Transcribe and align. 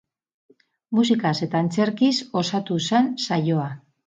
Musikaz 0.99 1.33
eta 1.47 1.61
antzerkiz 1.65 2.11
osatu 2.43 2.79
zen 2.89 3.13
saioa. 3.27 3.69